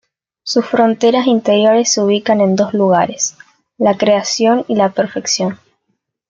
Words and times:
Sus 0.41 0.65
fronteras 0.65 1.27
interiores 1.27 1.91
se 1.91 2.01
ubican 2.01 2.41
en 2.41 2.55
dos 2.55 2.73
lugares, 2.73 3.37
la 3.77 3.97
creación 3.97 4.65
y 4.67 4.73
la 4.73 4.89
perfección. 4.93 5.59